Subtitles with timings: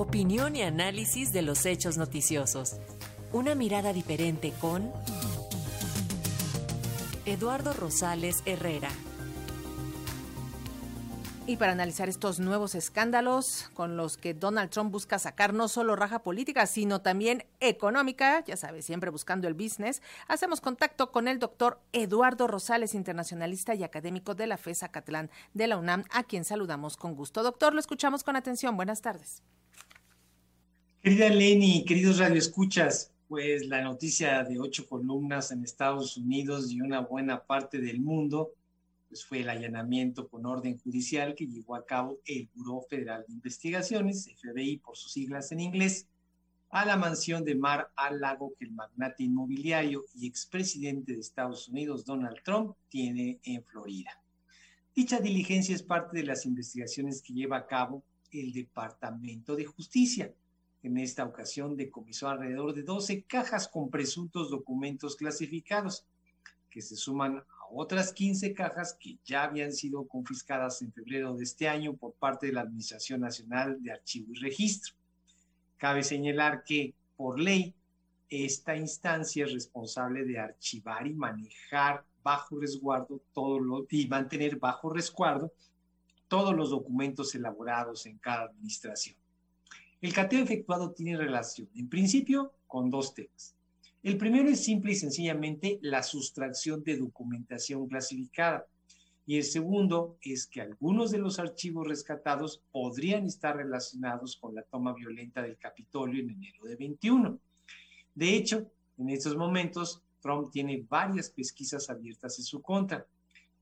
[0.00, 2.76] Opinión y análisis de los hechos noticiosos.
[3.34, 4.90] Una mirada diferente con
[7.26, 8.88] Eduardo Rosales Herrera.
[11.46, 15.96] Y para analizar estos nuevos escándalos con los que Donald Trump busca sacar no solo
[15.96, 21.38] raja política, sino también económica, ya sabes, siempre buscando el business, hacemos contacto con el
[21.38, 26.46] doctor Eduardo Rosales, internacionalista y académico de la FESA Catlán de la UNAM, a quien
[26.46, 27.42] saludamos con gusto.
[27.42, 28.78] Doctor, lo escuchamos con atención.
[28.78, 29.42] Buenas tardes.
[31.02, 37.00] Querida Lenny, queridos radioescuchas, pues la noticia de ocho columnas en Estados Unidos y una
[37.00, 38.52] buena parte del mundo
[39.08, 43.32] pues fue el allanamiento con orden judicial que llevó a cabo el Buró Federal de
[43.32, 46.06] Investigaciones, FBI por sus siglas en inglés,
[46.68, 51.66] a la mansión de Mar al Lago que el magnate inmobiliario y expresidente de Estados
[51.68, 54.10] Unidos, Donald Trump, tiene en Florida.
[54.94, 60.34] Dicha diligencia es parte de las investigaciones que lleva a cabo el Departamento de Justicia.
[60.82, 66.06] En esta ocasión decomisó alrededor de 12 cajas con presuntos documentos clasificados,
[66.70, 71.68] que se suman otras 15 cajas que ya habían sido confiscadas en febrero de este
[71.68, 74.94] año por parte de la Administración Nacional de Archivo y Registro.
[75.76, 77.74] Cabe señalar que, por ley,
[78.28, 84.90] esta instancia es responsable de archivar y manejar bajo resguardo todo lo, y mantener bajo
[84.90, 85.52] resguardo
[86.28, 89.16] todos los documentos elaborados en cada administración.
[90.00, 93.54] El cateo efectuado tiene relación, en principio, con dos temas.
[94.02, 98.66] El primero es simple y sencillamente la sustracción de documentación clasificada.
[99.26, 104.62] Y el segundo es que algunos de los archivos rescatados podrían estar relacionados con la
[104.62, 107.38] toma violenta del Capitolio en enero de 21.
[108.14, 113.06] De hecho, en estos momentos, Trump tiene varias pesquisas abiertas en su contra.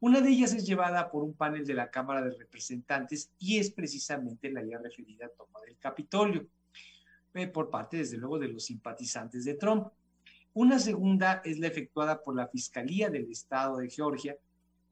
[0.00, 3.72] Una de ellas es llevada por un panel de la Cámara de Representantes y es
[3.72, 6.46] precisamente la ya referida toma del Capitolio,
[7.34, 9.88] eh, por parte, desde luego, de los simpatizantes de Trump.
[10.54, 14.36] Una segunda es la efectuada por la Fiscalía del Estado de Georgia,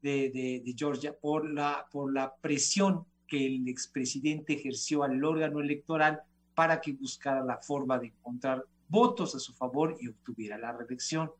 [0.01, 6.21] de, Georgia, por la, por la presión que el expresidente ejerció al órgano electoral
[6.53, 11.31] para que buscara la forma de encontrar votos a su favor y obtuviera la reelección.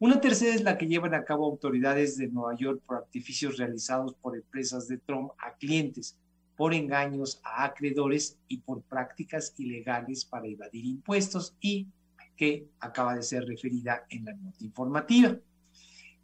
[0.00, 4.14] Una tercera es la que llevan a cabo autoridades de Nueva York por artificios realizados
[4.14, 6.16] por empresas de Trump a clientes,
[6.56, 11.86] por engaños a acreedores y por prácticas ilegales para evadir impuestos y
[12.34, 15.36] que acaba de ser referida en la nota informativa.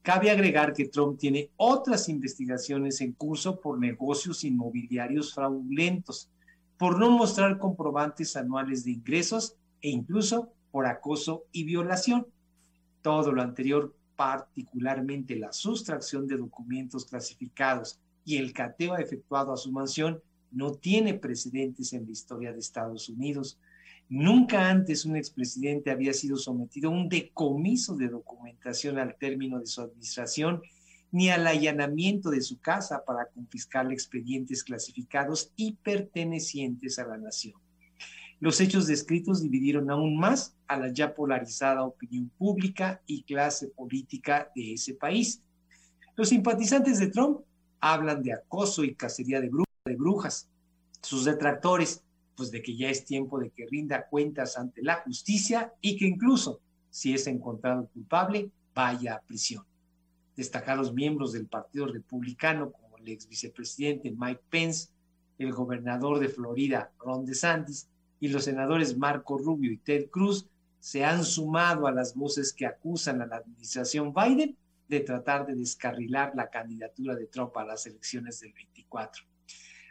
[0.00, 6.30] Cabe agregar que Trump tiene otras investigaciones en curso por negocios inmobiliarios fraudulentos,
[6.78, 12.26] por no mostrar comprobantes anuales de ingresos e incluso por acoso y violación.
[13.06, 19.70] Todo lo anterior, particularmente la sustracción de documentos clasificados y el cateo efectuado a su
[19.70, 23.60] mansión, no tiene precedentes en la historia de Estados Unidos,
[24.08, 29.66] Nunca antes un expresidente había sido sometido a un decomiso de documentación al término de
[29.66, 30.62] su administración,
[31.12, 37.65] ni al allanamiento de su casa para confiscar expedientes clasificados y pertenecientes a la nación.
[38.38, 44.50] Los hechos descritos dividieron aún más a la ya polarizada opinión pública y clase política
[44.54, 45.42] de ese país.
[46.16, 47.40] Los simpatizantes de Trump
[47.80, 49.50] hablan de acoso y cacería de
[49.96, 50.48] brujas.
[51.00, 52.02] Sus detractores
[52.36, 56.06] pues de que ya es tiempo de que rinda cuentas ante la justicia y que
[56.06, 56.60] incluso,
[56.90, 59.64] si es encontrado culpable, vaya a prisión.
[60.36, 64.90] Destacar los miembros del Partido Republicano, como el ex vicepresidente Mike Pence,
[65.38, 67.88] el gobernador de Florida, Ron DeSantis,
[68.20, 70.46] y los senadores Marco Rubio y Ted Cruz,
[70.78, 74.56] se han sumado a las voces que acusan a la administración Biden
[74.88, 79.24] de tratar de descarrilar la candidatura de Trump a las elecciones del 24.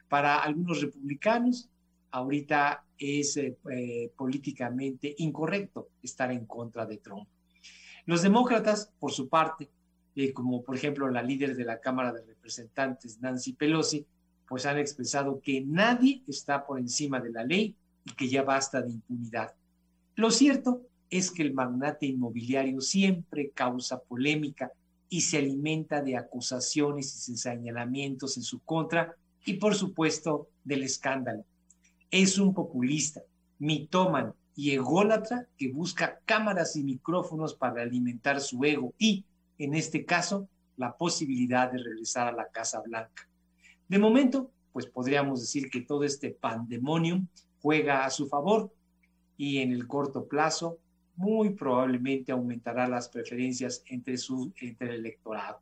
[0.08, 1.69] Para algunos republicanos,
[2.12, 7.28] ahorita es eh, eh, políticamente incorrecto estar en contra de Trump.
[8.06, 9.69] Los demócratas, por su parte,
[10.16, 14.06] eh, como por ejemplo la líder de la Cámara de Representantes, Nancy Pelosi,
[14.47, 18.81] pues han expresado que nadie está por encima de la ley y que ya basta
[18.81, 19.53] de impunidad.
[20.16, 24.72] Lo cierto es que el magnate inmobiliario siempre causa polémica
[25.09, 29.16] y se alimenta de acusaciones y señalamientos en su contra
[29.46, 31.43] y por supuesto del escándalo
[32.11, 33.22] es un populista,
[33.59, 39.25] mitómano y ególatra que busca cámaras y micrófonos para alimentar su ego y,
[39.57, 40.47] en este caso,
[40.78, 43.28] la posibilidad de regresar a la Casa Blanca.
[43.87, 47.28] De momento, pues podríamos decir que todo este pandemonium
[47.66, 48.72] juega a su favor
[49.38, 50.78] y en el corto plazo
[51.16, 55.62] muy probablemente aumentará las preferencias entre, su, entre el electorado.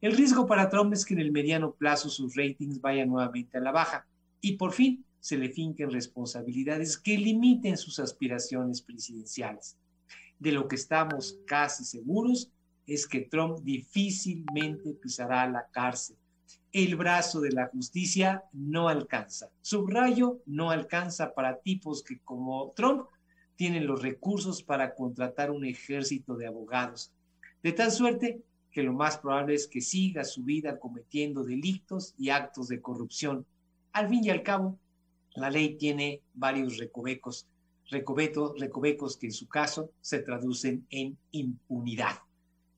[0.00, 3.60] El riesgo para Trump es que en el mediano plazo sus ratings vayan nuevamente a
[3.60, 4.06] la baja
[4.40, 9.76] y por fin se le finquen responsabilidades que limiten sus aspiraciones presidenciales.
[10.38, 12.50] De lo que estamos casi seguros
[12.86, 16.16] es que Trump difícilmente pisará la cárcel.
[16.72, 19.50] El brazo de la justicia no alcanza.
[19.62, 23.06] Subrayo, no alcanza para tipos que como Trump
[23.56, 27.12] tienen los recursos para contratar un ejército de abogados.
[27.62, 32.28] De tal suerte que lo más probable es que siga su vida cometiendo delitos y
[32.28, 33.46] actos de corrupción.
[33.92, 34.78] Al fin y al cabo,
[35.34, 37.46] la ley tiene varios recovecos,
[37.90, 42.18] recovecos que en su caso se traducen en impunidad.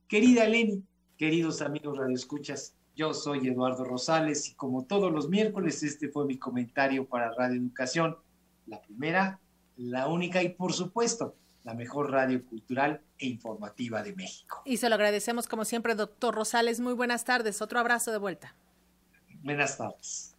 [0.07, 0.85] Querida Eleni,
[1.17, 6.37] queridos amigos radioescuchas, yo soy Eduardo Rosales y como todos los miércoles este fue mi
[6.37, 8.17] comentario para Radio Educación,
[8.67, 9.39] la primera,
[9.77, 14.63] la única y por supuesto la mejor radio cultural e informativa de México.
[14.65, 16.81] Y se lo agradecemos como siempre, doctor Rosales.
[16.81, 17.63] Muy buenas tardes.
[17.63, 18.57] Otro abrazo de vuelta.
[19.45, 20.35] Buenas tardes.